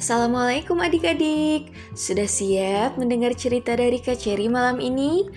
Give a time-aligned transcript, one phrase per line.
[0.00, 1.76] Assalamualaikum adik-adik.
[1.92, 5.28] Sudah siap mendengar cerita dari Kak Cherry malam ini?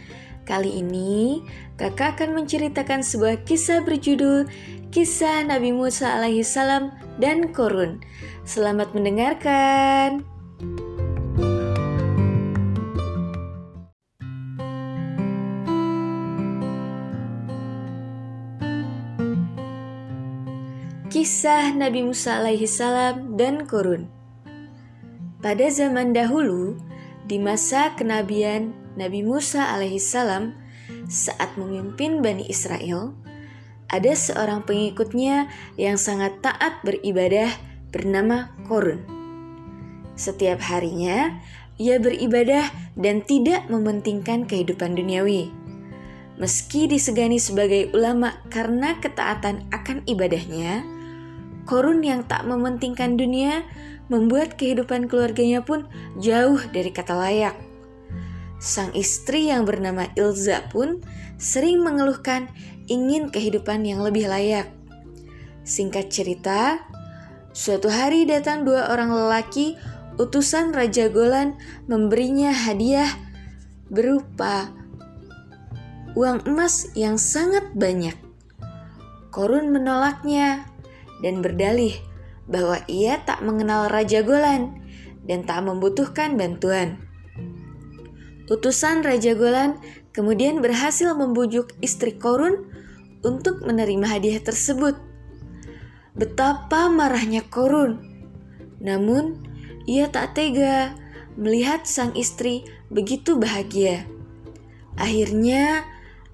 [0.47, 1.44] Kali ini
[1.76, 4.47] kakak akan menceritakan sebuah kisah berjudul
[4.88, 7.99] Kisah Nabi Musa alaihi salam dan Korun.
[8.47, 10.23] Selamat mendengarkan.
[21.12, 24.23] Kisah Nabi Musa alaihi salam dan Korun
[25.44, 26.80] pada zaman dahulu,
[27.28, 30.56] di masa kenabian Nabi Musa alaihissalam
[31.12, 33.12] saat memimpin Bani Israel,
[33.92, 37.52] ada seorang pengikutnya yang sangat taat beribadah
[37.92, 39.04] bernama Korun.
[40.16, 41.36] Setiap harinya,
[41.76, 45.52] ia beribadah dan tidak mementingkan kehidupan duniawi.
[46.40, 50.88] Meski disegani sebagai ulama karena ketaatan akan ibadahnya,
[51.68, 53.63] Korun yang tak mementingkan dunia
[54.07, 55.87] membuat kehidupan keluarganya pun
[56.20, 57.55] jauh dari kata layak.
[58.63, 61.04] Sang istri yang bernama Ilza pun
[61.35, 62.48] sering mengeluhkan
[62.87, 64.71] ingin kehidupan yang lebih layak.
[65.63, 66.79] Singkat cerita,
[67.55, 69.75] suatu hari datang dua orang lelaki
[70.19, 71.55] utusan Raja Golan
[71.88, 73.09] memberinya hadiah
[73.88, 74.71] berupa
[76.13, 78.15] uang emas yang sangat banyak.
[79.33, 80.69] Korun menolaknya
[81.25, 81.97] dan berdalih
[82.47, 84.83] bahwa ia tak mengenal Raja Golan
[85.23, 87.00] dan tak membutuhkan bantuan.
[88.52, 89.80] Utusan Raja Golan
[90.11, 92.67] kemudian berhasil membujuk istri Korun
[93.23, 95.00] untuk menerima hadiah tersebut.
[96.13, 98.03] Betapa marahnya Korun.
[98.83, 99.39] Namun,
[99.88, 100.94] ia tak tega
[101.39, 104.05] melihat sang istri begitu bahagia.
[105.00, 105.88] Akhirnya,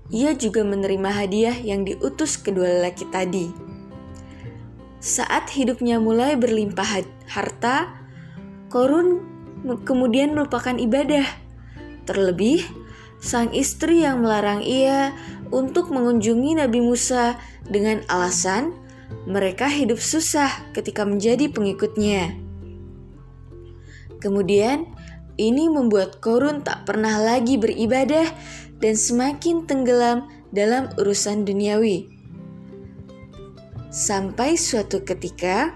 [0.10, 3.69] ia juga menerima hadiah yang diutus kedua lelaki tadi.
[5.00, 7.95] Saat hidupnya mulai berlimpah harta,
[8.67, 9.23] Korun
[9.88, 11.23] kemudian melupakan ibadah.
[12.04, 12.67] Terlebih,
[13.23, 15.15] sang istri yang melarang ia
[15.49, 18.76] untuk mengunjungi Nabi Musa dengan alasan
[19.23, 22.36] mereka hidup susah ketika menjadi pengikutnya.
[24.20, 24.83] Kemudian,
[25.39, 28.27] ini membuat Korun tak pernah lagi beribadah
[28.83, 32.19] dan semakin tenggelam dalam urusan duniawi.
[33.89, 35.73] Sampai suatu ketika,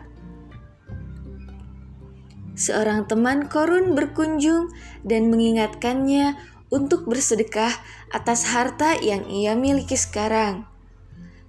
[2.53, 4.69] seorang teman Korun berkunjung
[5.01, 6.38] dan mengingatkannya
[6.69, 7.74] untuk bersedekah
[8.13, 10.69] atas harta yang ia miliki sekarang.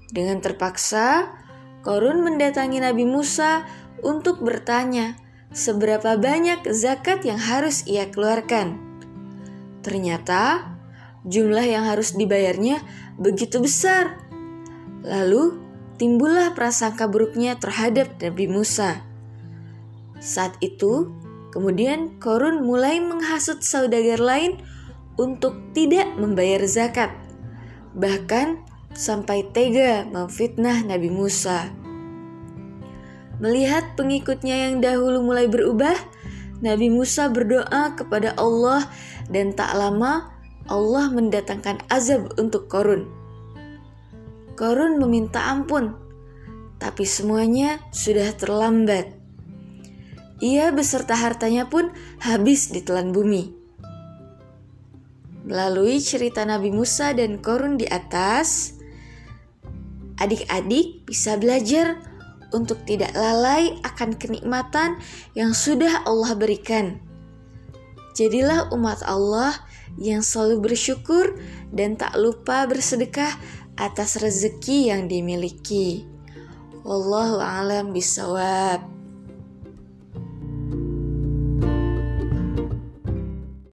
[0.08, 1.36] Dengan terpaksa,
[1.84, 3.68] Korun mendatangi Nabi Musa
[4.00, 5.20] untuk bertanya
[5.52, 8.80] seberapa banyak zakat yang harus ia keluarkan.
[9.84, 10.72] Ternyata
[11.28, 12.80] jumlah yang harus dibayarnya
[13.20, 14.16] begitu besar.
[15.04, 15.63] Lalu
[15.96, 19.02] timbullah prasangka buruknya terhadap Nabi Musa.
[20.18, 21.12] Saat itu,
[21.54, 24.58] kemudian Korun mulai menghasut saudagar lain
[25.14, 27.14] untuk tidak membayar zakat,
[27.94, 28.58] bahkan
[28.94, 31.70] sampai tega memfitnah Nabi Musa.
[33.42, 35.94] Melihat pengikutnya yang dahulu mulai berubah,
[36.62, 38.86] Nabi Musa berdoa kepada Allah
[39.28, 40.30] dan tak lama
[40.70, 43.23] Allah mendatangkan azab untuk Korun.
[44.54, 45.94] Korun meminta ampun,
[46.78, 49.10] tapi semuanya sudah terlambat.
[50.42, 51.90] Ia beserta hartanya pun
[52.22, 53.54] habis ditelan bumi.
[55.44, 58.78] Melalui cerita Nabi Musa dan Korun di atas,
[60.16, 62.00] adik-adik bisa belajar
[62.54, 64.96] untuk tidak lalai akan kenikmatan
[65.34, 67.02] yang sudah Allah berikan.
[68.14, 69.58] Jadilah umat Allah
[69.98, 71.34] yang selalu bersyukur
[71.74, 73.34] dan tak lupa bersedekah
[73.74, 76.06] atas rezeki yang dimiliki.
[76.84, 78.84] Wallahu a'lam bisawab.